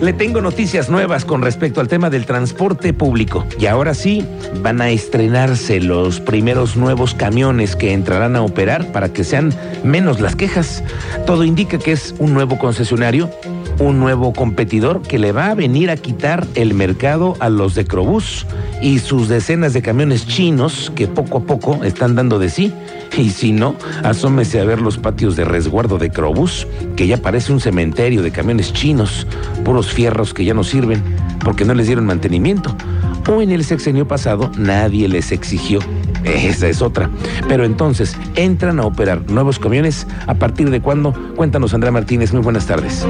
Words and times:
Le 0.00 0.14
tengo 0.14 0.40
noticias 0.40 0.88
nuevas 0.88 1.26
con 1.26 1.42
respecto 1.42 1.78
al 1.78 1.88
tema 1.88 2.08
del 2.08 2.24
transporte 2.24 2.94
público. 2.94 3.44
Y 3.58 3.66
ahora 3.66 3.92
sí, 3.92 4.24
van 4.62 4.80
a 4.80 4.88
estrenarse 4.88 5.78
los 5.78 6.20
primeros 6.20 6.74
nuevos 6.74 7.14
camiones 7.14 7.76
que 7.76 7.92
entrarán 7.92 8.34
a 8.34 8.40
operar 8.40 8.92
para 8.92 9.12
que 9.12 9.24
sean 9.24 9.52
menos 9.84 10.18
las 10.18 10.36
quejas. 10.36 10.82
Todo 11.26 11.44
indica 11.44 11.78
que 11.78 11.92
es 11.92 12.14
un 12.18 12.32
nuevo 12.32 12.58
concesionario, 12.58 13.30
un 13.78 14.00
nuevo 14.00 14.32
competidor 14.32 15.02
que 15.02 15.18
le 15.18 15.32
va 15.32 15.50
a 15.50 15.54
venir 15.54 15.90
a 15.90 15.98
quitar 15.98 16.46
el 16.54 16.72
mercado 16.72 17.36
a 17.38 17.50
los 17.50 17.74
de 17.74 17.84
Crobús 17.84 18.46
y 18.80 19.00
sus 19.00 19.28
decenas 19.28 19.74
de 19.74 19.82
camiones 19.82 20.26
chinos 20.26 20.90
que 20.94 21.08
poco 21.08 21.38
a 21.38 21.42
poco 21.42 21.84
están 21.84 22.14
dando 22.14 22.38
de 22.38 22.48
sí. 22.48 22.72
Y 23.16 23.30
si 23.30 23.52
no, 23.52 23.74
asómese 24.02 24.60
a 24.60 24.64
ver 24.64 24.80
los 24.80 24.98
patios 24.98 25.36
de 25.36 25.44
resguardo 25.44 25.98
de 25.98 26.10
Crobús, 26.10 26.66
que 26.96 27.06
ya 27.06 27.16
parece 27.16 27.52
un 27.52 27.60
cementerio 27.60 28.22
de 28.22 28.30
camiones 28.30 28.72
chinos, 28.72 29.26
puros 29.64 29.92
fierros 29.92 30.32
que 30.32 30.44
ya 30.44 30.54
no 30.54 30.64
sirven 30.64 31.02
porque 31.44 31.64
no 31.64 31.74
les 31.74 31.86
dieron 31.86 32.06
mantenimiento. 32.06 32.74
O 33.28 33.42
en 33.42 33.50
el 33.50 33.64
sexenio 33.64 34.08
pasado 34.08 34.50
nadie 34.56 35.08
les 35.08 35.32
exigió. 35.32 35.80
Esa 36.24 36.68
es 36.68 36.82
otra. 36.82 37.10
Pero 37.48 37.64
entonces, 37.64 38.16
¿entran 38.36 38.80
a 38.80 38.84
operar 38.84 39.30
nuevos 39.30 39.58
camiones? 39.58 40.06
¿A 40.26 40.34
partir 40.34 40.70
de 40.70 40.80
cuándo? 40.80 41.14
Cuéntanos, 41.36 41.74
Andrea 41.74 41.92
Martínez. 41.92 42.32
Muy 42.32 42.42
buenas 42.42 42.66
tardes. 42.66 43.06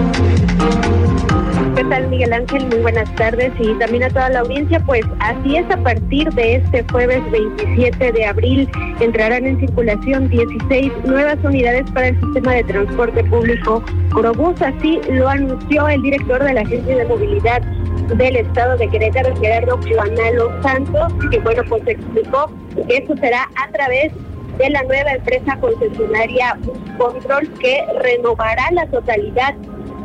¿Qué 1.90 1.96
tal, 1.96 2.08
Miguel 2.08 2.32
Ángel? 2.32 2.66
Muy 2.68 2.78
buenas 2.78 3.12
tardes 3.16 3.52
y 3.58 3.74
también 3.80 4.04
a 4.04 4.10
toda 4.10 4.28
la 4.28 4.38
audiencia. 4.40 4.78
Pues 4.86 5.02
así 5.18 5.56
es, 5.56 5.68
a 5.72 5.76
partir 5.76 6.30
de 6.34 6.54
este 6.54 6.84
jueves 6.84 7.20
27 7.32 8.12
de 8.12 8.26
abril 8.26 8.70
entrarán 9.00 9.44
en 9.44 9.58
circulación 9.58 10.28
16 10.28 10.92
nuevas 11.04 11.36
unidades 11.42 11.90
para 11.90 12.06
el 12.06 12.20
sistema 12.20 12.52
de 12.52 12.62
transporte 12.62 13.24
público 13.24 13.82
Probus. 14.10 14.62
Así 14.62 15.00
lo 15.10 15.28
anunció 15.28 15.88
el 15.88 16.00
director 16.02 16.40
de 16.44 16.54
la 16.54 16.60
Agencia 16.60 16.96
de 16.96 17.04
Movilidad 17.06 17.60
del 17.60 18.36
Estado 18.36 18.76
de 18.76 18.86
Querétaro, 18.88 19.34
Gerardo 19.40 19.76
Juanalo 19.78 20.62
Santos, 20.62 21.12
que 21.28 21.40
bueno, 21.40 21.64
pues 21.68 21.82
explicó 21.88 22.52
que 22.86 22.98
esto 22.98 23.16
será 23.16 23.50
a 23.56 23.68
través 23.72 24.12
de 24.58 24.70
la 24.70 24.84
nueva 24.84 25.10
empresa 25.10 25.56
concesionaria 25.56 26.56
Control 26.98 27.52
que 27.54 27.84
renovará 28.00 28.70
la 28.70 28.86
totalidad 28.86 29.56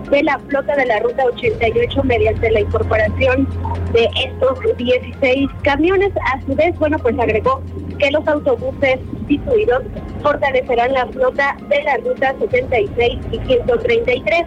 de 0.09 0.23
la 0.23 0.39
flota 0.39 0.75
de 0.75 0.86
la 0.86 1.00
Ruta 1.00 1.23
88 1.25 2.03
mediante 2.03 2.52
la 2.52 2.61
incorporación 2.61 3.48
de 3.94 4.09
estos 4.25 4.78
16 4.78 5.50
camiones. 5.64 6.11
A 6.34 6.42
su 6.42 6.56
vez, 6.56 6.78
bueno, 6.78 6.98
pues 7.00 7.17
agregó 7.20 7.61
que 7.98 8.11
los 8.11 8.28
autobuses 8.28 9.00
sustituidos 9.11 9.83
fortalecerán 10.22 10.94
la 10.94 11.08
flota 11.08 11.58
de 11.70 11.83
la 11.83 11.98
Ruta 11.98 12.36
76 12.39 13.20
y 13.31 13.39
133 13.39 14.45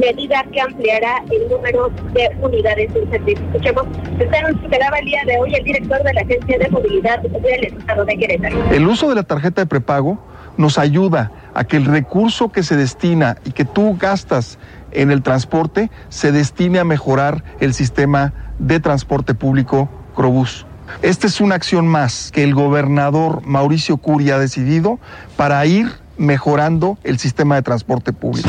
medida 0.00 0.44
que 0.52 0.60
ampliará 0.60 1.22
el 1.30 1.48
número 1.48 1.90
de 2.12 2.30
unidades 2.40 2.90
en 2.94 3.10
servicio. 3.10 3.44
Escuchemos, 3.46 3.86
este 4.18 4.36
anuncio 4.36 4.68
el 4.70 5.04
día 5.04 5.22
de 5.26 5.38
hoy 5.38 5.54
el 5.54 5.64
director 5.64 6.02
de 6.02 6.14
la 6.14 6.20
Agencia 6.22 6.58
de 6.58 6.68
Movilidad 6.68 7.20
del 7.20 7.64
Estado 7.64 8.04
de 8.04 8.16
Querétaro. 8.16 8.56
El 8.72 8.86
uso 8.86 9.08
de 9.08 9.16
la 9.16 9.22
tarjeta 9.22 9.62
de 9.62 9.66
prepago 9.66 10.18
nos 10.56 10.78
ayuda 10.78 11.32
a 11.54 11.64
que 11.64 11.76
el 11.76 11.86
recurso 11.86 12.50
que 12.50 12.62
se 12.62 12.76
destina 12.76 13.36
y 13.44 13.52
que 13.52 13.64
tú 13.64 13.96
gastas 13.98 14.58
en 14.92 15.10
el 15.10 15.22
transporte 15.22 15.90
se 16.08 16.32
destine 16.32 16.78
a 16.78 16.84
mejorar 16.84 17.44
el 17.60 17.74
sistema 17.74 18.32
de 18.58 18.80
transporte 18.80 19.34
público 19.34 19.88
Crobús. 20.14 20.66
Esta 21.02 21.26
es 21.26 21.40
una 21.40 21.54
acción 21.54 21.86
más 21.86 22.30
que 22.32 22.42
el 22.42 22.54
gobernador 22.54 23.42
Mauricio 23.46 23.96
Curi 23.96 24.30
ha 24.30 24.38
decidido 24.38 24.98
para 25.36 25.64
ir 25.64 25.90
mejorando 26.18 26.98
el 27.04 27.18
sistema 27.18 27.54
de 27.54 27.62
transporte 27.62 28.12
público. 28.12 28.48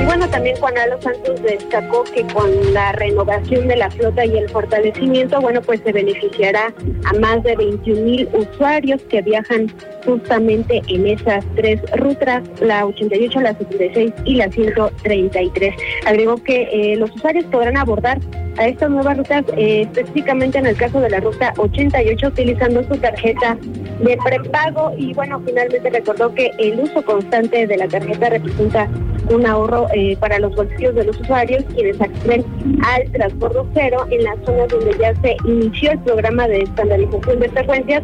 Y 0.00 0.04
bueno, 0.06 0.28
también 0.30 0.56
Juan 0.56 0.78
Alo 0.78 1.00
Santos 1.02 1.42
destacó 1.42 2.04
que 2.04 2.26
con 2.28 2.50
la 2.72 2.92
renovación 2.92 3.68
de 3.68 3.76
la 3.76 3.90
flota 3.90 4.24
y 4.24 4.38
el 4.38 4.48
fortalecimiento, 4.48 5.40
bueno, 5.42 5.60
pues 5.60 5.80
se 5.84 5.92
beneficiará 5.92 6.72
a 7.04 7.12
más 7.18 7.42
de 7.42 7.54
21 7.54 8.00
mil 8.00 8.28
usuarios 8.32 9.02
que 9.10 9.20
viajan 9.20 9.70
justamente 10.06 10.80
en 10.88 11.06
esas 11.06 11.44
tres 11.54 11.82
rutas, 11.96 12.42
la 12.60 12.86
88, 12.86 13.40
la 13.40 13.54
76 13.54 14.12
y 14.24 14.36
la 14.36 14.50
133. 14.50 15.74
Agregó 16.06 16.36
que 16.36 16.68
eh, 16.72 16.96
los 16.96 17.10
usuarios 17.14 17.44
podrán 17.46 17.76
abordar 17.76 18.18
a 18.56 18.68
estas 18.68 18.90
nuevas 18.90 19.18
rutas, 19.18 19.44
eh, 19.56 19.82
específicamente 19.82 20.58
en 20.58 20.66
el 20.66 20.76
caso 20.76 21.00
de 21.00 21.10
la 21.10 21.20
ruta 21.20 21.52
88, 21.56 22.28
utilizando 22.28 22.82
su 22.84 22.96
tarjeta 22.96 23.58
de 24.00 24.18
prepago 24.24 24.92
y 24.96 25.12
bueno, 25.12 25.42
finalmente 25.44 25.90
recordó 25.90 26.34
que 26.34 26.50
el 26.58 26.80
uso 26.80 27.02
constante 27.02 27.66
de 27.66 27.76
la 27.76 27.86
tarjeta 27.86 28.30
representa 28.30 28.88
un 29.30 29.46
ahorro 29.46 29.86
eh, 29.94 30.16
para 30.18 30.38
los 30.38 30.54
bolsillos 30.54 30.94
de 30.94 31.04
los 31.04 31.18
usuarios 31.20 31.64
quienes 31.74 32.00
acceden 32.00 32.44
al 32.84 33.10
transbordo 33.12 33.66
cero 33.74 34.06
en 34.10 34.24
las 34.24 34.36
zonas 34.44 34.68
donde 34.68 34.96
ya 34.98 35.14
se 35.22 35.36
inició 35.44 35.92
el 35.92 35.98
programa 36.00 36.48
de 36.48 36.62
estandarización 36.62 37.40
de 37.40 37.48
frecuencias 37.48 38.02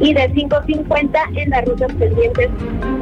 y 0.00 0.14
de 0.14 0.32
5.50 0.32 1.08
en 1.36 1.50
las 1.50 1.64
rutas 1.64 1.92
pendientes 1.94 2.48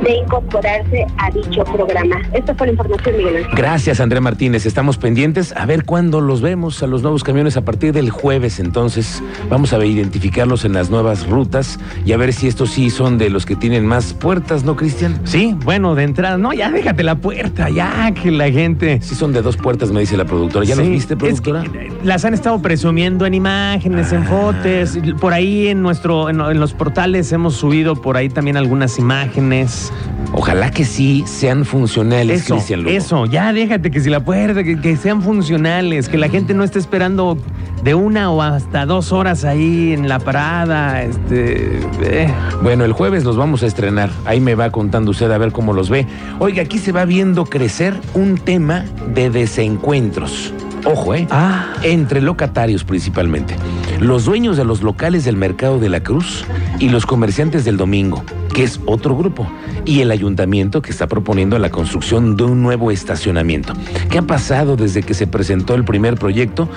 de 0.02 0.16
incorporarse 0.16 1.06
a 1.18 1.30
dicho 1.30 1.64
programa. 1.64 2.20
Esta 2.32 2.54
fue 2.54 2.68
la 2.68 2.72
información, 2.72 3.16
Miguel 3.16 3.36
Ángel. 3.36 3.54
Gracias, 3.56 4.00
Andrea 4.00 4.20
Martínez. 4.20 4.66
Estamos 4.66 4.98
pendientes 4.98 5.54
a 5.56 5.66
ver 5.66 5.84
cuándo 5.84 6.20
los 6.20 6.40
vemos 6.40 6.82
a 6.82 6.86
los 6.86 7.02
nuevos 7.02 7.24
camiones 7.24 7.56
a 7.56 7.62
partir 7.64 7.92
del 7.92 8.10
jueves. 8.10 8.60
Entonces, 8.60 9.22
vamos 9.48 9.72
a 9.72 9.84
identificarlos 9.84 10.64
en 10.64 10.72
las 10.72 10.90
nuevas 10.90 11.26
rutas 11.28 11.78
y 12.04 12.12
a 12.12 12.16
ver 12.16 12.32
si 12.32 12.48
estos 12.48 12.70
sí 12.70 12.90
son 12.90 13.18
de 13.18 13.30
los 13.30 13.46
que 13.46 13.56
tienen 13.56 13.86
más 13.86 14.12
puertas, 14.14 14.64
¿no, 14.64 14.76
Cristian? 14.76 15.20
Sí, 15.24 15.54
bueno, 15.64 15.94
de 15.94 16.04
entrada, 16.04 16.38
no, 16.38 16.52
ya 16.52 16.70
déjate 16.70 17.02
la 17.02 17.14
puerta, 17.16 17.68
ya 17.70 18.12
que 18.12 18.30
la 18.30 18.50
gente. 18.50 19.00
Sí 19.02 19.14
son 19.14 19.32
de 19.32 19.42
dos 19.42 19.56
puertas, 19.56 19.90
me 19.90 20.00
dice 20.00 20.16
la 20.16 20.24
productora. 20.24 20.64
¿Ya 20.64 20.74
Sí, 20.74 20.80
los 20.82 20.90
viste, 20.90 21.14
es 21.14 21.18
productora? 21.18 21.62
que 21.62 21.90
las 22.04 22.24
han 22.24 22.34
estado 22.34 22.60
presumiendo 22.62 23.26
en 23.26 23.34
imágenes, 23.34 24.12
en 24.12 24.24
fotos, 24.24 24.98
por 25.20 25.32
ahí 25.32 25.68
en 25.68 25.82
nuestro, 25.82 26.28
en, 26.30 26.40
en 26.40 26.60
los 26.60 26.69
portales 26.72 27.32
hemos 27.32 27.54
subido 27.54 27.96
por 27.96 28.16
ahí 28.16 28.28
también 28.28 28.56
algunas 28.56 28.98
imágenes. 28.98 29.92
Ojalá 30.32 30.70
que 30.70 30.84
sí 30.84 31.24
sean 31.26 31.64
funcionales, 31.64 32.42
Eso, 32.42 32.54
Cristian 32.54 32.82
Lugo. 32.84 32.96
eso, 32.96 33.26
ya 33.26 33.52
déjate 33.52 33.90
que 33.90 34.00
si 34.00 34.10
la 34.10 34.20
puerta, 34.24 34.62
que, 34.62 34.80
que 34.80 34.96
sean 34.96 35.22
funcionales, 35.22 36.08
que 36.08 36.18
la 36.18 36.28
gente 36.28 36.54
no 36.54 36.62
esté 36.62 36.78
esperando 36.78 37.36
de 37.82 37.94
una 37.94 38.30
o 38.30 38.40
hasta 38.42 38.86
dos 38.86 39.10
horas 39.10 39.44
ahí 39.44 39.92
en 39.92 40.08
la 40.08 40.18
parada, 40.18 41.02
este, 41.02 41.80
eh. 42.02 42.32
Bueno, 42.62 42.84
el 42.84 42.92
jueves 42.92 43.24
los 43.24 43.36
vamos 43.36 43.62
a 43.62 43.66
estrenar. 43.66 44.10
Ahí 44.24 44.40
me 44.40 44.54
va 44.54 44.70
contando 44.70 45.10
usted 45.10 45.30
a 45.30 45.38
ver 45.38 45.50
cómo 45.50 45.72
los 45.72 45.90
ve. 45.90 46.06
Oiga, 46.38 46.62
aquí 46.62 46.78
se 46.78 46.92
va 46.92 47.04
viendo 47.04 47.46
crecer 47.46 47.94
un 48.14 48.36
tema 48.36 48.84
de 49.14 49.30
desencuentros. 49.30 50.52
Ojo, 50.84 51.14
¿eh? 51.14 51.26
Ah. 51.30 51.74
Entre 51.82 52.20
locatarios 52.20 52.84
principalmente. 52.84 53.56
Los 54.00 54.24
dueños 54.24 54.56
de 54.56 54.64
los 54.64 54.82
locales 54.82 55.24
del 55.24 55.36
Mercado 55.36 55.78
de 55.78 55.88
la 55.88 56.02
Cruz 56.02 56.44
y 56.78 56.88
los 56.88 57.06
comerciantes 57.06 57.64
del 57.64 57.76
Domingo, 57.76 58.24
que 58.54 58.64
es 58.64 58.80
otro 58.86 59.16
grupo. 59.16 59.46
Y 59.84 60.00
el 60.00 60.10
ayuntamiento 60.10 60.82
que 60.82 60.90
está 60.90 61.06
proponiendo 61.06 61.58
la 61.58 61.70
construcción 61.70 62.36
de 62.36 62.44
un 62.44 62.62
nuevo 62.62 62.90
estacionamiento. 62.90 63.74
¿Qué 64.10 64.18
ha 64.18 64.22
pasado 64.22 64.76
desde 64.76 65.02
que 65.02 65.14
se 65.14 65.26
presentó 65.26 65.74
el 65.74 65.84
primer 65.84 66.16
proyecto? 66.16 66.68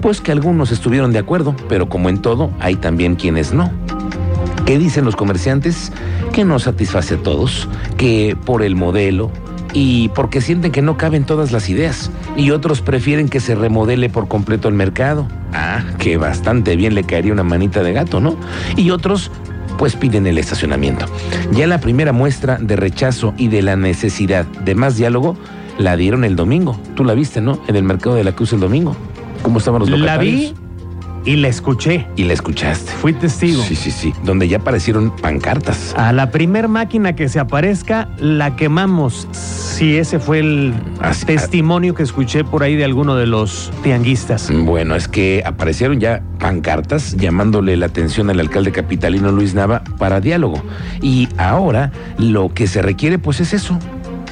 Pues 0.00 0.20
que 0.20 0.32
algunos 0.32 0.72
estuvieron 0.72 1.12
de 1.12 1.18
acuerdo, 1.18 1.54
pero 1.68 1.88
como 1.88 2.08
en 2.08 2.18
todo, 2.20 2.50
hay 2.60 2.76
también 2.76 3.14
quienes 3.14 3.52
no. 3.52 3.70
¿Qué 4.66 4.78
dicen 4.78 5.04
los 5.04 5.16
comerciantes? 5.16 5.92
Que 6.32 6.44
no 6.44 6.58
satisface 6.58 7.14
a 7.14 7.18
todos, 7.18 7.68
que 7.96 8.36
por 8.44 8.62
el 8.62 8.74
modelo 8.76 9.30
y 9.72 10.08
porque 10.10 10.40
sienten 10.40 10.72
que 10.72 10.82
no 10.82 10.96
caben 10.96 11.24
todas 11.24 11.52
las 11.52 11.68
ideas. 11.68 12.10
Y 12.36 12.50
otros 12.50 12.80
prefieren 12.80 13.28
que 13.28 13.40
se 13.40 13.54
remodele 13.54 14.08
por 14.10 14.28
completo 14.28 14.68
el 14.68 14.74
mercado. 14.74 15.26
Ah, 15.52 15.82
que 15.98 16.16
bastante 16.16 16.76
bien 16.76 16.94
le 16.94 17.04
caería 17.04 17.32
una 17.32 17.42
manita 17.44 17.82
de 17.82 17.92
gato, 17.92 18.20
¿no? 18.20 18.36
Y 18.76 18.90
otros 18.90 19.30
pues 19.78 19.96
piden 19.96 20.26
el 20.26 20.38
estacionamiento. 20.38 21.06
Ya 21.52 21.66
la 21.66 21.78
primera 21.80 22.12
muestra 22.12 22.58
de 22.60 22.76
rechazo 22.76 23.34
y 23.36 23.48
de 23.48 23.62
la 23.62 23.76
necesidad 23.76 24.44
de 24.46 24.74
más 24.74 24.96
diálogo 24.96 25.36
la 25.78 25.96
dieron 25.96 26.24
el 26.24 26.36
domingo. 26.36 26.78
Tú 26.94 27.04
la 27.04 27.14
viste, 27.14 27.40
¿no? 27.40 27.58
En 27.66 27.76
el 27.76 27.82
mercado 27.82 28.14
de 28.16 28.24
la 28.24 28.32
Cruz 28.32 28.52
el 28.52 28.60
domingo. 28.60 28.94
¿Cómo 29.42 29.58
estaban 29.58 29.80
los 29.80 29.90
La 29.90 29.96
locatarios? 29.96 30.54
vi 30.54 30.54
y 31.24 31.36
la 31.36 31.48
escuché. 31.48 32.06
Y 32.16 32.24
la 32.24 32.32
escuchaste. 32.32 32.90
Fui 32.92 33.12
testigo. 33.12 33.62
Sí, 33.62 33.74
sí, 33.76 33.90
sí. 33.90 34.12
Donde 34.24 34.48
ya 34.48 34.58
aparecieron 34.58 35.14
pancartas. 35.16 35.94
A 35.96 36.12
la 36.12 36.30
primer 36.30 36.68
máquina 36.68 37.14
que 37.14 37.28
se 37.28 37.38
aparezca, 37.38 38.08
la 38.18 38.56
quemamos. 38.56 39.28
Si 39.32 39.96
ese 39.96 40.18
fue 40.18 40.40
el 40.40 40.74
Así- 41.00 41.26
testimonio 41.26 41.94
que 41.94 42.02
escuché 42.02 42.44
por 42.44 42.62
ahí 42.62 42.76
de 42.76 42.84
alguno 42.84 43.14
de 43.16 43.26
los 43.26 43.70
tianguistas. 43.82 44.50
Bueno, 44.52 44.94
es 44.96 45.08
que 45.08 45.42
aparecieron 45.46 46.00
ya 46.00 46.22
pancartas 46.38 47.16
llamándole 47.16 47.76
la 47.76 47.86
atención 47.86 48.28
al 48.30 48.40
alcalde 48.40 48.72
capitalino 48.72 49.30
Luis 49.32 49.54
Nava 49.54 49.82
para 49.98 50.20
diálogo. 50.20 50.62
Y 51.00 51.28
ahora 51.38 51.92
lo 52.18 52.52
que 52.52 52.66
se 52.66 52.82
requiere 52.82 53.18
pues 53.18 53.40
es 53.40 53.52
eso, 53.54 53.78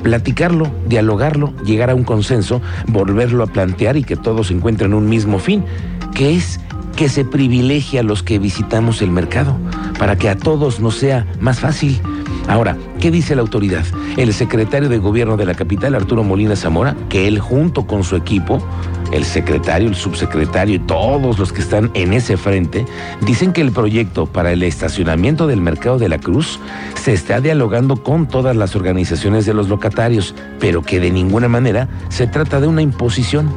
platicarlo, 0.03 0.71
dialogarlo, 0.87 1.53
llegar 1.65 1.91
a 1.91 1.95
un 1.95 2.05
consenso, 2.05 2.61
volverlo 2.87 3.45
a 3.45 3.47
plantear 3.47 3.97
y 3.97 4.03
que 4.05 4.17
todos 4.17 4.51
encuentren 4.51 4.95
un 4.95 5.09
mismo 5.09 5.39
fin, 5.39 5.65
que 6.15 6.35
es 6.37 6.61
que 6.97 7.09
se 7.09 7.25
privilegie 7.25 7.99
a 7.99 8.03
los 8.03 8.23
que 8.23 8.39
visitamos 8.39 9.03
el 9.03 9.11
mercado, 9.11 9.57
para 9.99 10.17
que 10.17 10.29
a 10.29 10.37
todos 10.37 10.81
nos 10.81 10.97
sea 10.97 11.27
más 11.41 11.61
fácil. 11.61 12.01
Ahora, 12.49 12.77
¿qué 13.01 13.11
dice 13.11 13.35
la 13.35 13.43
autoridad? 13.43 13.85
El 14.17 14.33
secretario 14.33 14.89
de 14.89 14.99
gobierno 14.99 15.37
de 15.37 15.47
la 15.47 15.55
capital, 15.55 15.95
Arturo 15.95 16.25
Molina 16.25 16.57
Zamora, 16.57 16.97
que 17.09 17.29
él 17.29 17.39
junto 17.39 17.87
con 17.87 18.03
su 18.03 18.17
equipo, 18.17 18.61
el 19.13 19.25
secretario, 19.25 19.89
el 19.89 19.95
subsecretario 19.95 20.77
y 20.77 20.79
todos 20.81 21.39
los 21.39 21.53
que 21.53 21.61
están 21.61 21.91
en 21.95 22.13
ese 22.13 22.37
frente, 22.37 22.85
dicen 23.21 23.53
que 23.53 23.61
el 23.61 23.73
proyecto 23.73 24.27
para 24.27 24.53
el 24.53 24.63
estacionamiento 24.63 25.47
del 25.47 25.61
mercado 25.61 25.99
de 25.99 26.09
la 26.09 26.19
Cruz 26.19 26.59
se 26.95 27.13
está 27.13 27.41
dialogando 27.41 28.03
con 28.03 28.27
todas 28.27 28.57
las 28.57 28.75
organizaciones 28.77 29.47
de 29.47 29.55
los 29.55 29.69
locatarios, 29.69 30.35
pero 30.59 30.83
que 30.83 31.01
de 31.01 31.11
ninguna 31.11 31.49
manera 31.49 31.89
se 32.09 32.27
trata 32.27 32.61
de 32.61 32.67
una 32.67 32.83
imposición. 32.83 33.51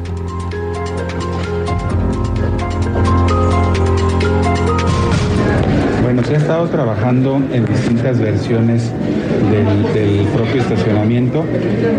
Ha 6.34 6.38
estado 6.38 6.66
trabajando 6.66 7.40
en 7.52 7.64
distintas 7.64 8.18
versiones 8.18 8.90
del, 9.50 10.26
propio 10.34 10.60
estacionamiento. 10.60 11.44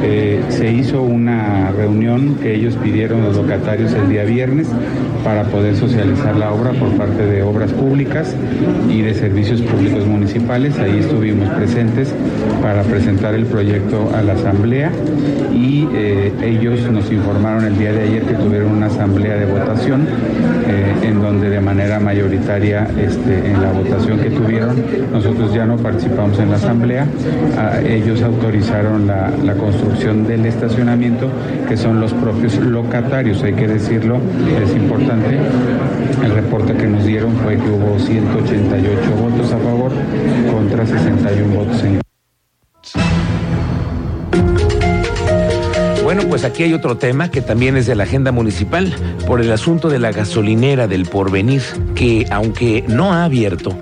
Eh, 0.03 0.41
se 0.49 0.71
hizo 0.71 1.01
una 1.01 1.71
reunión 1.71 2.35
que 2.35 2.55
ellos 2.55 2.75
pidieron 2.75 3.23
los 3.23 3.35
locatarios 3.35 3.93
el 3.93 4.09
día 4.09 4.23
viernes 4.23 4.67
para 5.23 5.43
poder 5.45 5.75
socializar 5.75 6.35
la 6.35 6.51
obra 6.51 6.71
por 6.73 6.89
parte 6.91 7.25
de 7.25 7.41
obras 7.41 7.71
públicas 7.71 8.35
y 8.89 9.01
de 9.01 9.13
servicios 9.13 9.61
públicos 9.61 10.05
municipales. 10.05 10.77
Ahí 10.79 10.99
estuvimos 10.99 11.49
presentes 11.49 12.13
para 12.61 12.83
presentar 12.83 13.33
el 13.33 13.45
proyecto 13.45 14.11
a 14.15 14.21
la 14.21 14.33
asamblea 14.33 14.91
y 15.53 15.87
eh, 15.93 16.31
ellos 16.43 16.79
nos 16.91 17.11
informaron 17.11 17.65
el 17.65 17.77
día 17.77 17.91
de 17.91 18.03
ayer 18.03 18.23
que 18.23 18.33
tuvieron 18.33 18.71
una 18.71 18.87
asamblea 18.87 19.35
de 19.35 19.45
votación 19.45 20.07
eh, 20.67 20.93
en 21.03 21.21
donde 21.21 21.49
de 21.49 21.61
manera 21.61 21.99
mayoritaria 21.99 22.87
este, 22.99 23.51
en 23.51 23.61
la 23.61 23.71
votación 23.71 24.19
que 24.19 24.29
tuvieron, 24.29 24.75
nosotros 25.11 25.53
ya 25.53 25.65
no 25.65 25.77
participamos 25.77 26.37
en 26.39 26.49
la 26.49 26.57
asamblea, 26.57 27.07
ah, 27.57 27.79
ellos 27.81 28.21
autorizaron 28.21 29.07
la, 29.07 29.31
construcción 29.55 30.27
del 30.27 30.45
estacionamiento, 30.45 31.29
que 31.67 31.77
son 31.77 31.99
los 31.99 32.13
propios 32.13 32.57
locatarios, 32.57 33.41
hay 33.43 33.53
que 33.53 33.67
decirlo, 33.67 34.19
es 34.61 34.75
importante. 34.75 35.39
El 36.23 36.31
reporte 36.31 36.73
que 36.73 36.87
nos 36.87 37.05
dieron 37.05 37.35
fue 37.37 37.55
que 37.55 37.69
hubo 37.69 37.97
188 37.99 38.99
votos 39.19 39.51
a 39.51 39.57
favor 39.57 39.91
contra 40.51 40.85
61 40.85 41.55
votos 41.55 41.83
en 41.83 42.01
Bueno, 46.03 46.21
pues 46.29 46.43
aquí 46.43 46.63
hay 46.63 46.73
otro 46.73 46.97
tema 46.97 47.31
que 47.31 47.41
también 47.41 47.77
es 47.77 47.87
de 47.87 47.95
la 47.95 48.03
agenda 48.03 48.31
municipal 48.31 48.93
por 49.25 49.41
el 49.41 49.51
asunto 49.51 49.89
de 49.89 49.99
la 49.99 50.11
gasolinera 50.11 50.87
del 50.87 51.05
porvenir, 51.05 51.63
que 51.95 52.27
aunque 52.29 52.83
no 52.87 53.13
ha 53.13 53.25
abierto, 53.25 53.77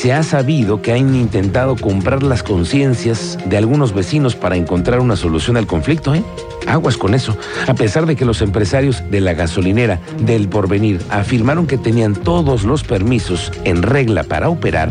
se 0.00 0.14
ha 0.14 0.22
sabido 0.22 0.80
que 0.80 0.94
han 0.94 1.14
intentado 1.14 1.76
comprar 1.76 2.22
las 2.22 2.42
conciencias 2.42 3.36
de 3.44 3.58
algunos 3.58 3.92
vecinos 3.92 4.34
para 4.34 4.56
encontrar 4.56 4.98
una 4.98 5.14
solución 5.14 5.58
al 5.58 5.66
conflicto, 5.66 6.14
¿eh? 6.14 6.24
Aguas 6.66 6.96
con 6.96 7.12
eso. 7.12 7.36
A 7.68 7.74
pesar 7.74 8.06
de 8.06 8.16
que 8.16 8.24
los 8.24 8.40
empresarios 8.40 9.02
de 9.10 9.20
la 9.20 9.34
gasolinera 9.34 10.00
del 10.24 10.48
Porvenir 10.48 11.02
afirmaron 11.10 11.66
que 11.66 11.76
tenían 11.76 12.14
todos 12.14 12.64
los 12.64 12.82
permisos 12.82 13.52
en 13.64 13.82
regla 13.82 14.22
para 14.22 14.48
operar, 14.48 14.90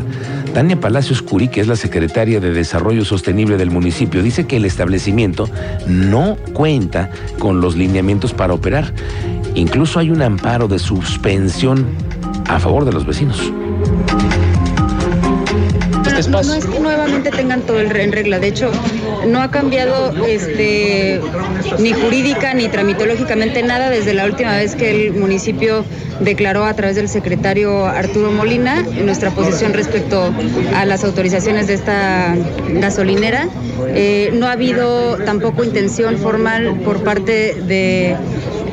Tania 0.53 0.79
Palacios 0.79 1.23
Curí, 1.23 1.47
que 1.47 1.61
es 1.61 1.67
la 1.67 1.75
secretaria 1.75 2.39
de 2.39 2.51
Desarrollo 2.51 3.03
Sostenible 3.03 3.57
del 3.57 3.71
municipio, 3.71 4.21
dice 4.21 4.45
que 4.45 4.57
el 4.57 4.65
establecimiento 4.65 5.49
no 5.87 6.37
cuenta 6.53 7.09
con 7.39 7.61
los 7.61 7.75
lineamientos 7.75 8.31
para 8.31 8.53
operar. 8.53 8.93
Incluso 9.55 9.97
hay 9.97 10.11
un 10.11 10.21
amparo 10.21 10.67
de 10.67 10.77
suspensión 10.77 11.87
a 12.47 12.59
favor 12.59 12.85
de 12.85 12.91
los 12.91 13.07
vecinos. 13.07 13.51
No, 16.27 16.39
es 16.39 16.65
que 16.65 16.79
nuevamente 16.79 17.31
tengan 17.31 17.61
todo 17.61 17.79
el 17.79 17.95
en 17.95 18.11
regla. 18.11 18.39
De 18.39 18.47
hecho, 18.47 18.71
no 19.27 19.41
ha 19.41 19.51
cambiado 19.51 20.25
este, 20.25 21.21
ni 21.79 21.93
jurídica 21.93 22.53
ni 22.53 22.67
tramitológicamente 22.67 23.63
nada 23.63 23.89
desde 23.89 24.13
la 24.13 24.25
última 24.25 24.55
vez 24.57 24.75
que 24.75 24.91
el 24.91 25.13
municipio 25.13 25.85
declaró 26.19 26.65
a 26.65 26.73
través 26.73 26.95
del 26.95 27.07
secretario 27.07 27.85
Arturo 27.85 28.31
Molina 28.31 28.81
nuestra 29.03 29.31
posición 29.31 29.73
respecto 29.73 30.33
a 30.75 30.85
las 30.85 31.03
autorizaciones 31.03 31.67
de 31.67 31.75
esta 31.75 32.35
gasolinera. 32.69 33.47
Eh, 33.87 34.31
no 34.33 34.47
ha 34.47 34.53
habido 34.53 35.17
tampoco 35.17 35.63
intención 35.63 36.17
formal 36.17 36.79
por 36.83 37.03
parte 37.03 37.55
de 37.65 38.15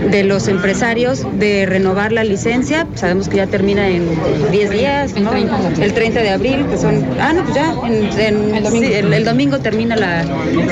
de 0.00 0.24
los 0.24 0.48
empresarios 0.48 1.26
de 1.38 1.66
renovar 1.66 2.12
la 2.12 2.24
licencia. 2.24 2.86
Sabemos 2.94 3.28
que 3.28 3.36
ya 3.36 3.46
termina 3.46 3.88
en 3.88 4.08
10 4.50 4.70
días, 4.70 5.14
el 5.80 5.92
30 5.92 6.20
de 6.20 6.30
abril, 6.30 6.66
que 6.66 6.78
son, 6.78 7.04
ah, 7.20 7.32
no, 7.32 7.42
pues 7.44 7.54
ya, 7.54 7.74
el, 8.26 9.24
domingo. 9.24 9.58
termina 9.58 9.96
la, 9.96 10.22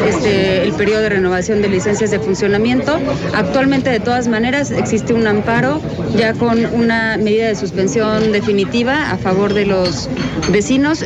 este, 0.09 0.63
el 0.63 0.73
periodo 0.73 1.03
de 1.03 1.09
renovación 1.11 1.63
de 1.63 1.69
licencias 1.69 2.11
de 2.11 2.19
funcionamiento. 2.19 2.99
Actualmente, 3.35 3.91
de 3.91 4.01
todas 4.01 4.29
maneras, 4.29 4.71
existe 4.71 5.13
un 5.15 5.27
amparo 5.27 5.81
ya 6.17 6.35
con 6.35 6.65
una 6.75 7.17
medida 7.17 7.49
de 7.49 7.55
suspensión 7.55 8.33
definitiva 8.33 9.11
a 9.11 9.17
favor 9.17 9.55
de 9.55 9.67
los 9.67 10.09
vecinos. 10.51 11.05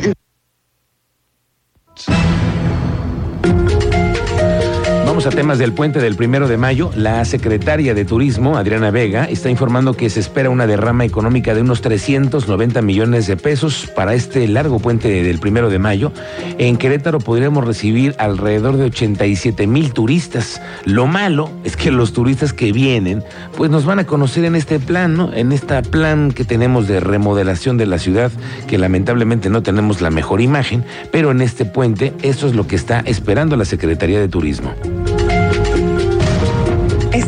A 5.25 5.31
temas 5.31 5.57
del 5.57 5.73
puente 5.73 5.99
del 5.99 6.15
primero 6.15 6.47
de 6.47 6.55
mayo. 6.55 6.91
La 6.95 7.25
secretaria 7.25 7.93
de 7.93 8.05
Turismo, 8.05 8.57
Adriana 8.57 8.89
Vega, 8.89 9.25
está 9.25 9.49
informando 9.49 9.93
que 9.93 10.09
se 10.09 10.21
espera 10.21 10.49
una 10.49 10.65
derrama 10.65 11.03
económica 11.03 11.53
de 11.53 11.61
unos 11.61 11.81
390 11.81 12.81
millones 12.81 13.27
de 13.27 13.35
pesos 13.35 13.91
para 13.95 14.13
este 14.13 14.47
largo 14.47 14.79
puente 14.79 15.23
del 15.23 15.39
primero 15.39 15.69
de 15.69 15.77
mayo. 15.77 16.13
En 16.57 16.77
Querétaro 16.77 17.19
podríamos 17.19 17.65
recibir 17.65 18.15
alrededor 18.17 18.77
de 18.77 18.85
87 18.85 19.67
mil 19.67 19.91
turistas. 19.91 20.61
Lo 20.85 21.05
malo 21.05 21.49
es 21.65 21.75
que 21.75 21.91
los 21.91 22.13
turistas 22.13 22.53
que 22.53 22.71
vienen, 22.71 23.23
pues 23.57 23.69
nos 23.69 23.85
van 23.85 23.99
a 23.99 24.05
conocer 24.05 24.45
en 24.45 24.55
este 24.55 24.79
plan, 24.79 25.17
¿no? 25.17 25.33
En 25.33 25.51
este 25.51 25.81
plan 25.81 26.31
que 26.31 26.45
tenemos 26.45 26.87
de 26.87 27.01
remodelación 27.01 27.77
de 27.77 27.87
la 27.87 27.99
ciudad, 27.99 28.31
que 28.67 28.77
lamentablemente 28.77 29.49
no 29.49 29.63
tenemos 29.63 30.01
la 30.01 30.11
mejor 30.11 30.39
imagen, 30.39 30.85
pero 31.11 31.31
en 31.31 31.41
este 31.41 31.65
puente, 31.65 32.13
eso 32.21 32.47
es 32.47 32.55
lo 32.55 32.67
que 32.67 32.77
está 32.77 33.01
esperando 33.05 33.57
la 33.57 33.65
Secretaría 33.65 34.19
de 34.19 34.29
Turismo 34.29 34.73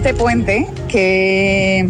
este 0.02 0.16
puente 0.16 0.66
que 0.88 1.88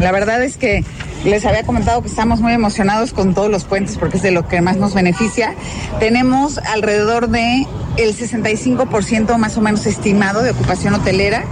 la 0.00 0.10
verdad 0.10 0.42
es 0.42 0.56
que 0.56 0.84
les 1.24 1.46
había 1.46 1.62
comentado 1.62 2.02
que 2.02 2.08
estamos 2.08 2.40
muy 2.40 2.52
emocionados 2.52 3.12
con 3.12 3.34
todos 3.34 3.52
los 3.52 3.62
puentes 3.62 3.98
porque 3.98 4.16
es 4.16 4.22
de 4.24 4.32
lo 4.32 4.48
que 4.48 4.60
más 4.60 4.78
nos 4.78 4.94
beneficia. 4.94 5.54
Tenemos 6.00 6.58
alrededor 6.58 7.28
de 7.28 7.64
el 7.98 8.16
65% 8.16 9.36
más 9.36 9.56
o 9.56 9.60
menos 9.60 9.86
estimado 9.86 10.42
de 10.42 10.50
ocupación 10.50 10.94
hotelera 10.94 11.44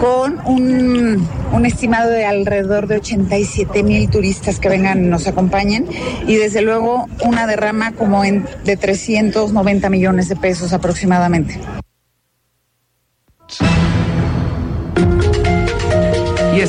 con 0.00 0.38
un, 0.46 1.28
un 1.50 1.66
estimado 1.66 2.08
de 2.08 2.24
alrededor 2.24 2.86
de 2.86 2.98
87 2.98 3.82
mil 3.82 4.08
turistas 4.10 4.60
que 4.60 4.68
vengan 4.68 5.10
nos 5.10 5.26
acompañen 5.26 5.88
y 6.28 6.36
desde 6.36 6.62
luego 6.62 7.08
una 7.24 7.48
derrama 7.48 7.90
como 7.90 8.22
en, 8.22 8.46
de 8.64 8.76
390 8.76 9.90
millones 9.90 10.28
de 10.28 10.36
pesos 10.36 10.72
aproximadamente. 10.72 11.58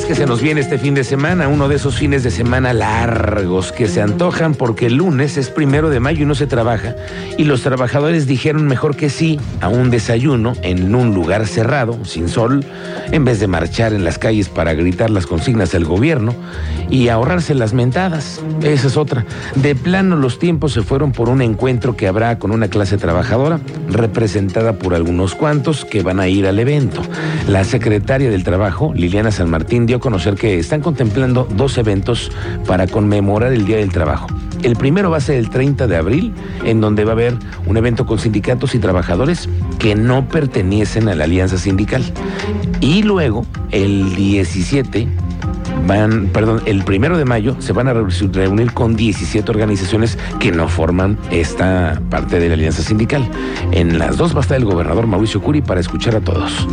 Que 0.06 0.14
se 0.14 0.26
nos 0.26 0.42
viene 0.42 0.60
este 0.60 0.76
fin 0.76 0.94
de 0.94 1.02
semana, 1.02 1.48
uno 1.48 1.66
de 1.68 1.76
esos 1.76 1.96
fines 1.96 2.22
de 2.22 2.30
semana 2.30 2.74
largos 2.74 3.72
que 3.72 3.88
se 3.88 4.02
antojan 4.02 4.54
porque 4.54 4.86
el 4.86 4.96
lunes 4.96 5.38
es 5.38 5.48
primero 5.48 5.88
de 5.88 5.98
mayo 5.98 6.24
y 6.24 6.26
no 6.26 6.34
se 6.34 6.46
trabaja. 6.46 6.94
Y 7.38 7.44
los 7.44 7.62
trabajadores 7.62 8.26
dijeron 8.26 8.66
mejor 8.66 8.96
que 8.96 9.08
sí 9.08 9.40
a 9.62 9.68
un 9.68 9.90
desayuno 9.90 10.52
en 10.62 10.94
un 10.94 11.14
lugar 11.14 11.46
cerrado, 11.46 12.04
sin 12.04 12.28
sol, 12.28 12.64
en 13.12 13.24
vez 13.24 13.40
de 13.40 13.46
marchar 13.46 13.94
en 13.94 14.04
las 14.04 14.18
calles 14.18 14.48
para 14.48 14.74
gritar 14.74 15.08
las 15.08 15.26
consignas 15.26 15.72
del 15.72 15.86
gobierno 15.86 16.34
y 16.90 17.08
ahorrarse 17.08 17.54
las 17.54 17.72
mentadas. 17.72 18.42
Esa 18.62 18.88
es 18.88 18.96
otra. 18.96 19.24
De 19.54 19.74
plano 19.74 20.16
los 20.16 20.38
tiempos 20.38 20.72
se 20.72 20.82
fueron 20.82 21.12
por 21.12 21.30
un 21.30 21.40
encuentro 21.40 21.96
que 21.96 22.08
habrá 22.08 22.38
con 22.38 22.50
una 22.50 22.68
clase 22.68 22.98
trabajadora 22.98 23.60
representada 23.88 24.74
por 24.74 24.94
algunos 24.94 25.34
cuantos 25.34 25.84
que 25.84 26.02
van 26.02 26.20
a 26.20 26.28
ir 26.28 26.46
al 26.46 26.58
evento. 26.58 27.00
La 27.48 27.64
secretaria 27.64 28.30
del 28.30 28.44
Trabajo, 28.44 28.92
Liliana 28.94 29.30
San 29.30 29.48
Martín, 29.48 29.86
dio 29.86 29.93
a 29.96 30.00
conocer 30.00 30.34
que 30.34 30.58
están 30.58 30.80
contemplando 30.80 31.46
dos 31.56 31.78
eventos 31.78 32.30
para 32.66 32.86
conmemorar 32.86 33.52
el 33.52 33.64
Día 33.64 33.78
del 33.78 33.90
Trabajo. 33.90 34.26
El 34.62 34.76
primero 34.76 35.10
va 35.10 35.18
a 35.18 35.20
ser 35.20 35.36
el 35.36 35.50
30 35.50 35.86
de 35.86 35.96
abril, 35.96 36.32
en 36.64 36.80
donde 36.80 37.04
va 37.04 37.10
a 37.10 37.14
haber 37.14 37.34
un 37.66 37.76
evento 37.76 38.06
con 38.06 38.18
sindicatos 38.18 38.74
y 38.74 38.78
trabajadores 38.78 39.48
que 39.78 39.94
no 39.94 40.26
pertenecen 40.28 41.08
a 41.08 41.14
la 41.14 41.24
alianza 41.24 41.58
sindical. 41.58 42.02
Y 42.80 43.02
luego, 43.02 43.44
el 43.72 44.14
17 44.16 45.06
van, 45.86 46.28
perdón, 46.32 46.62
el 46.66 46.82
primero 46.84 47.18
de 47.18 47.24
mayo 47.24 47.56
se 47.58 47.72
van 47.72 47.88
a 47.88 47.92
reunir 47.92 48.72
con 48.72 48.96
17 48.96 49.50
organizaciones 49.50 50.18
que 50.40 50.50
no 50.50 50.68
forman 50.68 51.18
esta 51.30 52.00
parte 52.08 52.40
de 52.40 52.48
la 52.48 52.54
alianza 52.54 52.82
sindical. 52.82 53.28
En 53.72 53.98
las 53.98 54.16
dos 54.16 54.34
va 54.34 54.38
a 54.38 54.42
estar 54.42 54.56
el 54.56 54.64
gobernador 54.64 55.06
Mauricio 55.06 55.42
Curi 55.42 55.60
para 55.60 55.80
escuchar 55.80 56.16
a 56.16 56.20
todos 56.20 56.66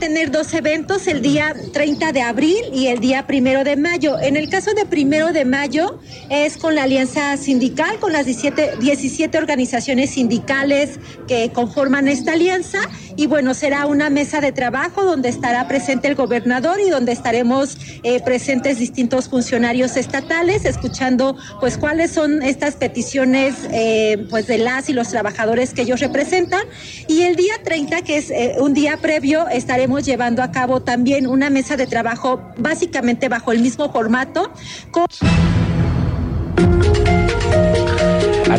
tener 0.00 0.30
dos 0.30 0.54
eventos 0.54 1.06
el 1.06 1.20
día 1.20 1.54
30 1.72 2.12
de 2.12 2.22
abril 2.22 2.64
y 2.72 2.86
el 2.86 3.00
día 3.00 3.26
primero 3.26 3.64
de 3.64 3.76
mayo. 3.76 4.18
En 4.18 4.36
el 4.36 4.48
caso 4.48 4.72
de 4.72 4.86
primero 4.86 5.32
de 5.34 5.44
mayo 5.44 6.00
es 6.30 6.56
con 6.56 6.74
la 6.74 6.84
alianza 6.84 7.36
sindical, 7.36 7.98
con 8.00 8.12
las 8.12 8.24
17, 8.24 8.78
17 8.80 9.36
organizaciones 9.36 10.10
sindicales 10.10 10.98
que 11.28 11.50
conforman 11.52 12.08
esta 12.08 12.32
alianza. 12.32 12.78
Y 13.16 13.26
bueno, 13.26 13.52
será 13.52 13.86
una 13.86 14.08
mesa 14.08 14.40
de 14.40 14.52
trabajo 14.52 15.04
donde 15.04 15.28
estará 15.28 15.68
presente 15.68 16.08
el 16.08 16.14
gobernador 16.14 16.80
y 16.80 16.88
donde 16.88 17.12
estaremos 17.12 17.76
eh, 18.02 18.20
presentes 18.22 18.78
distintos 18.78 19.28
funcionarios 19.28 19.98
estatales, 19.98 20.64
escuchando 20.64 21.36
pues 21.60 21.76
cuáles 21.76 22.12
son 22.12 22.42
estas 22.42 22.76
peticiones 22.76 23.54
eh, 23.70 24.26
pues 24.30 24.46
de 24.46 24.56
las 24.56 24.88
y 24.88 24.94
los 24.94 25.08
trabajadores 25.08 25.74
que 25.74 25.82
ellos 25.82 26.00
representan. 26.00 26.62
Y 27.06 27.22
el 27.22 27.36
día 27.36 27.54
30, 27.62 28.00
que 28.00 28.16
es 28.16 28.30
eh, 28.30 28.54
un 28.60 28.72
día 28.72 28.96
previo, 28.96 29.46
estaremos 29.48 29.89
llevando 29.98 30.42
a 30.42 30.50
cabo 30.52 30.80
también 30.80 31.26
una 31.26 31.50
mesa 31.50 31.76
de 31.76 31.86
trabajo 31.86 32.40
básicamente 32.56 33.28
bajo 33.28 33.52
el 33.52 33.60
mismo 33.60 33.90
formato. 33.90 34.52
Con... 34.90 35.06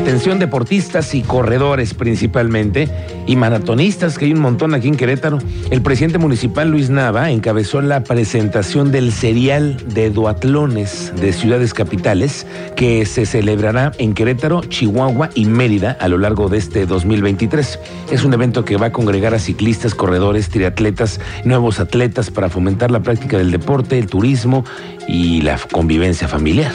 Atención 0.01 0.39
deportistas 0.39 1.13
y 1.13 1.21
corredores 1.21 1.93
principalmente, 1.93 2.89
y 3.27 3.35
maratonistas, 3.35 4.17
que 4.17 4.25
hay 4.25 4.33
un 4.33 4.39
montón 4.39 4.73
aquí 4.73 4.87
en 4.87 4.95
Querétaro. 4.95 5.37
El 5.69 5.83
presidente 5.83 6.17
municipal 6.17 6.71
Luis 6.71 6.89
Nava 6.89 7.29
encabezó 7.29 7.81
la 7.81 8.03
presentación 8.03 8.91
del 8.91 9.11
serial 9.11 9.77
de 9.93 10.09
duatlones 10.09 11.13
de 11.21 11.31
ciudades 11.31 11.75
capitales 11.75 12.47
que 12.75 13.05
se 13.05 13.27
celebrará 13.27 13.91
en 13.99 14.15
Querétaro, 14.15 14.61
Chihuahua 14.61 15.29
y 15.35 15.45
Mérida 15.45 15.95
a 15.99 16.07
lo 16.07 16.17
largo 16.17 16.49
de 16.49 16.57
este 16.57 16.87
2023. 16.87 17.79
Es 18.11 18.23
un 18.23 18.33
evento 18.33 18.65
que 18.65 18.77
va 18.77 18.87
a 18.87 18.91
congregar 18.91 19.35
a 19.35 19.39
ciclistas, 19.39 19.93
corredores, 19.93 20.49
triatletas, 20.49 21.19
nuevos 21.45 21.79
atletas 21.79 22.31
para 22.31 22.49
fomentar 22.49 22.89
la 22.89 23.03
práctica 23.03 23.37
del 23.37 23.51
deporte, 23.51 23.99
el 23.99 24.07
turismo 24.07 24.65
y 25.07 25.41
la 25.41 25.59
convivencia 25.71 26.27
familiar. 26.27 26.73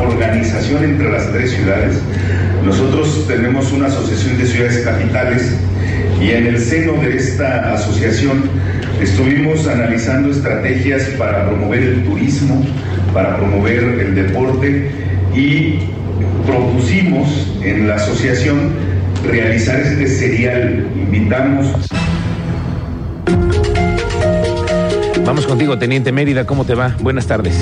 Organización 0.00 0.84
entre 0.84 1.10
las 1.10 1.30
tres 1.32 1.52
ciudades. 1.52 1.98
Nosotros 2.64 3.26
tenemos 3.28 3.72
una 3.72 3.86
asociación 3.86 4.38
de 4.38 4.46
ciudades 4.46 4.84
capitales 4.84 5.54
y 6.20 6.30
en 6.30 6.46
el 6.46 6.58
seno 6.58 6.94
de 6.94 7.16
esta 7.16 7.74
asociación 7.74 8.44
estuvimos 9.00 9.66
analizando 9.66 10.30
estrategias 10.30 11.02
para 11.18 11.46
promover 11.46 11.82
el 11.82 12.04
turismo, 12.04 12.64
para 13.12 13.36
promover 13.36 13.84
el 13.84 14.14
deporte 14.14 14.90
y 15.34 15.80
propusimos 16.46 17.52
en 17.62 17.88
la 17.88 17.96
asociación 17.96 18.72
realizar 19.24 19.80
este 19.80 20.06
serial. 20.06 20.86
Invitamos 20.96 21.66
Vamos 25.26 25.44
contigo, 25.44 25.76
Teniente 25.76 26.12
Mérida, 26.12 26.46
¿cómo 26.46 26.64
te 26.64 26.74
va? 26.76 26.94
Buenas 27.00 27.26
tardes. 27.26 27.58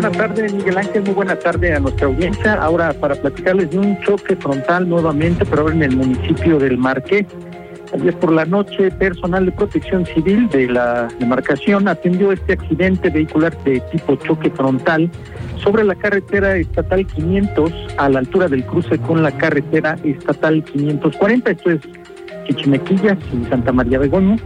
Buenas 0.00 0.16
tardes, 0.16 0.54
Miguel 0.54 0.78
Ángel, 0.78 1.02
muy 1.02 1.12
buena 1.12 1.36
tarde 1.36 1.74
a 1.74 1.78
nuestra 1.78 2.06
audiencia. 2.06 2.54
Ahora 2.54 2.94
para 2.94 3.14
platicarles 3.16 3.70
de 3.70 3.80
un 3.80 4.00
choque 4.00 4.34
frontal 4.34 4.88
nuevamente, 4.88 5.44
pero 5.44 5.60
ahora 5.60 5.74
en 5.74 5.82
el 5.82 5.94
municipio 5.94 6.58
del 6.58 6.78
Marqués. 6.78 7.26
Ayer 7.92 8.18
por 8.18 8.32
la 8.32 8.46
noche, 8.46 8.90
personal 8.92 9.44
de 9.44 9.52
protección 9.52 10.06
civil 10.06 10.48
de 10.48 10.68
la 10.68 11.08
demarcación 11.18 11.86
atendió 11.86 12.32
este 12.32 12.54
accidente 12.54 13.10
vehicular 13.10 13.54
de 13.62 13.80
tipo 13.92 14.16
choque 14.16 14.50
frontal 14.50 15.10
sobre 15.62 15.84
la 15.84 15.94
carretera 15.94 16.56
estatal 16.56 17.06
500 17.06 17.70
a 17.98 18.08
la 18.08 18.20
altura 18.20 18.48
del 18.48 18.64
cruce 18.64 18.96
con 19.00 19.22
la 19.22 19.32
carretera 19.32 19.98
estatal 20.02 20.64
540. 20.64 21.50
Esto 21.50 21.72
es 21.72 21.80
Chichimequillas 22.46 23.18
y 23.34 23.44
Santa 23.50 23.70
María 23.70 23.98
Begoña. 23.98 24.38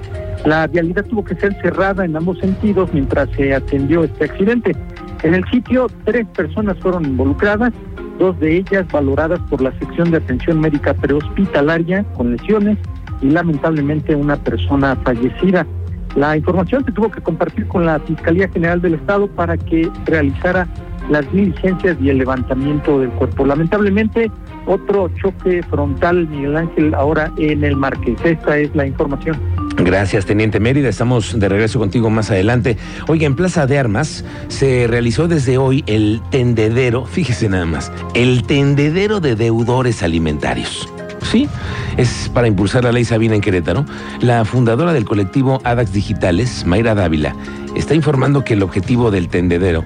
La 0.44 0.66
vialidad 0.66 1.04
tuvo 1.04 1.22
que 1.22 1.36
ser 1.36 1.54
cerrada 1.62 2.04
en 2.04 2.16
ambos 2.16 2.40
sentidos 2.40 2.92
mientras 2.92 3.30
se 3.36 3.54
atendió 3.54 4.02
este 4.02 4.24
accidente. 4.24 4.74
En 5.24 5.32
el 5.32 5.42
sitio, 5.50 5.86
tres 6.04 6.26
personas 6.36 6.78
fueron 6.80 7.06
involucradas, 7.06 7.72
dos 8.18 8.38
de 8.40 8.58
ellas 8.58 8.86
valoradas 8.92 9.40
por 9.48 9.62
la 9.62 9.72
sección 9.78 10.10
de 10.10 10.18
atención 10.18 10.60
médica 10.60 10.92
prehospitalaria 10.92 12.04
con 12.14 12.32
lesiones 12.32 12.76
y 13.22 13.30
lamentablemente 13.30 14.14
una 14.14 14.36
persona 14.36 14.94
fallecida. 14.96 15.66
La 16.14 16.36
información 16.36 16.84
se 16.84 16.92
tuvo 16.92 17.10
que 17.10 17.22
compartir 17.22 17.66
con 17.68 17.86
la 17.86 17.98
Fiscalía 18.00 18.50
General 18.50 18.82
del 18.82 18.94
Estado 18.94 19.26
para 19.28 19.56
que 19.56 19.90
realizara 20.04 20.68
las 21.08 21.30
diligencias 21.32 21.96
y 22.02 22.10
el 22.10 22.18
levantamiento 22.18 23.00
del 23.00 23.08
cuerpo. 23.12 23.46
Lamentablemente, 23.46 24.30
otro 24.66 25.08
choque 25.22 25.62
frontal, 25.62 26.28
Miguel 26.28 26.56
Ángel, 26.58 26.94
ahora 26.94 27.32
en 27.38 27.64
el 27.64 27.76
Marqués. 27.76 28.18
Esta 28.24 28.58
es 28.58 28.76
la 28.76 28.86
información. 28.86 29.38
Gracias, 29.76 30.24
Teniente 30.24 30.60
Mérida. 30.60 30.88
Estamos 30.88 31.38
de 31.38 31.48
regreso 31.48 31.78
contigo 31.78 32.08
más 32.10 32.30
adelante. 32.30 32.76
Oiga, 33.08 33.26
en 33.26 33.36
Plaza 33.36 33.66
de 33.66 33.78
Armas 33.78 34.24
se 34.48 34.86
realizó 34.86 35.28
desde 35.28 35.58
hoy 35.58 35.82
el 35.86 36.22
tendedero, 36.30 37.06
fíjese 37.06 37.48
nada 37.48 37.66
más, 37.66 37.92
el 38.14 38.44
tendedero 38.44 39.20
de 39.20 39.34
deudores 39.34 40.02
alimentarios. 40.02 40.88
Sí, 41.22 41.48
es 41.96 42.30
para 42.32 42.46
impulsar 42.46 42.84
la 42.84 42.92
ley 42.92 43.04
Sabina 43.04 43.34
en 43.34 43.40
Querétaro. 43.40 43.84
La 44.20 44.44
fundadora 44.44 44.92
del 44.92 45.04
colectivo 45.04 45.60
ADAX 45.64 45.92
Digitales, 45.92 46.64
Mayra 46.66 46.94
Dávila, 46.94 47.34
está 47.74 47.94
informando 47.94 48.44
que 48.44 48.54
el 48.54 48.62
objetivo 48.62 49.10
del 49.10 49.28
tendedero 49.28 49.84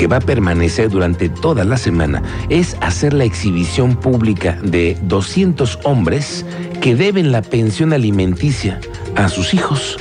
que 0.00 0.06
va 0.06 0.16
a 0.16 0.20
permanecer 0.20 0.88
durante 0.88 1.28
toda 1.28 1.62
la 1.62 1.76
semana 1.76 2.22
es 2.48 2.74
hacer 2.80 3.12
la 3.12 3.24
exhibición 3.24 3.96
pública 3.96 4.56
de 4.62 4.96
200 5.02 5.80
hombres 5.84 6.46
que 6.80 6.94
deben 6.94 7.32
la 7.32 7.42
pensión 7.42 7.92
alimenticia 7.92 8.80
a 9.14 9.28
sus 9.28 9.52
hijos. 9.52 9.98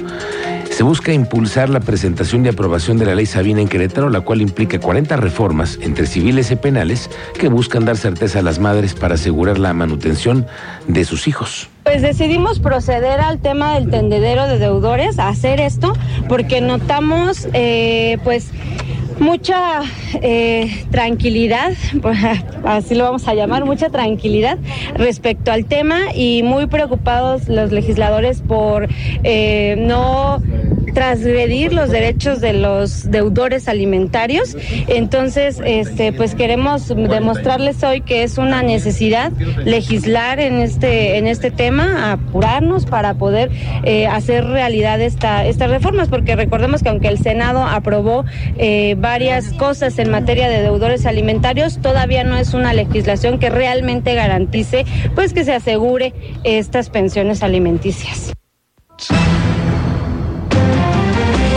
Se 0.72 0.84
busca 0.84 1.12
impulsar 1.12 1.68
la 1.68 1.82
presentación 1.82 2.46
y 2.46 2.48
aprobación 2.48 2.98
de 2.98 3.08
la 3.08 3.16
ley 3.16 3.26
Sabina 3.26 3.60
en 3.60 3.68
Querétaro, 3.68 4.10
la 4.10 4.22
cual 4.22 4.42
implica 4.42 4.80
40 4.80 5.18
reformas 5.18 5.78
entre 5.82 6.08
civiles 6.08 6.50
y 6.52 6.56
penales 6.56 7.10
que 7.38 7.50
buscan 7.50 7.84
dar 7.84 7.98
certeza 7.98 8.40
a 8.40 8.42
las 8.42 8.60
madres 8.60 8.94
para 8.94 9.16
asegurar 9.16 9.60
la 9.60 9.74
manutención 9.74 10.48
de 10.88 11.04
sus 11.04 11.28
hijos. 11.28 11.68
Pues 11.84 12.02
decidimos 12.02 12.60
proceder 12.60 13.20
al 13.20 13.40
tema 13.40 13.74
del 13.74 13.90
tendedero 13.90 14.48
de 14.48 14.60
deudores, 14.60 15.20
hacer 15.20 15.60
esto, 15.60 15.92
porque 16.30 16.62
notamos, 16.62 17.50
eh, 17.52 18.18
pues, 18.24 18.52
mucha 19.20 19.82
eh, 20.22 20.86
tranquilidad, 20.92 21.74
así 22.64 22.96
lo 22.96 23.04
vamos 23.04 23.28
a 23.28 23.34
llamar, 23.34 23.66
mucha 23.66 23.90
tranquilidad 23.90 24.58
respecto 24.96 25.52
al 25.52 25.66
tema 25.66 26.14
y 26.16 26.44
muy 26.44 26.68
preocupados 26.68 27.48
los 27.48 27.72
legisladores 27.72 28.42
por 28.42 28.88
eh, 29.24 29.76
no 29.78 30.42
transgredir 30.94 31.74
los 31.74 31.90
derechos 31.90 32.42
de 32.42 32.54
los 32.54 33.10
deudores 33.10 33.68
alimentarios. 33.68 34.56
Entonces, 34.88 35.62
este, 35.64 36.14
pues 36.14 36.36
queremos 36.36 36.88
demostrarles 36.88 37.84
hoy 37.84 38.02
que 38.02 38.24
es 38.24 38.38
una 38.38 38.64
necesidad 38.64 39.32
legislar 39.66 40.40
en 40.40 40.60
este, 40.60 41.18
en 41.18 41.28
este 41.28 41.52
tema, 41.52 42.12
apurarnos 42.12 42.86
para 42.86 43.14
poder 43.14 43.52
eh, 43.84 44.08
hacer 44.08 44.46
realidad 44.46 45.02
esta, 45.02 45.46
estas 45.46 45.70
reformas, 45.70 46.10
porque 46.10 46.36
recordemos 46.36 46.84
que 46.84 46.90
aunque 46.90 47.08
el 47.08 47.20
Senado 47.20 47.64
aprobó 47.64 48.26
eh, 48.58 48.96
varias 48.98 49.54
cosas 49.54 50.00
en 50.00 50.10
materia 50.10 50.50
de 50.50 50.62
deudores 50.62 51.06
alimentarios, 51.06 51.80
todavía 51.82 52.24
no 52.24 52.36
es 52.36 52.54
una 52.54 52.74
legislación 52.74 53.40
que 53.40 53.50
realmente 53.50 54.14
garantice, 54.16 54.86
pues 55.16 55.34
que 55.34 55.44
se 55.44 55.54
asegure 55.54 56.14
estas 56.44 56.90
pensiones 56.90 57.44
alimenticias. 57.44 58.34